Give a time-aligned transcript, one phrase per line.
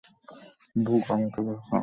[0.75, 1.79] ব্যুক, আমাকে বাঁচাও!